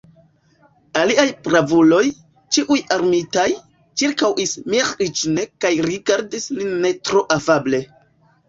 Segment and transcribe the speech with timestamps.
[1.01, 1.99] Aliaj bravuloj,
[2.57, 3.45] ĉiuj armitaj,
[4.03, 7.85] ĉirkaŭis Miĥeiĉ'n kaj rigardis lin ne tro afable.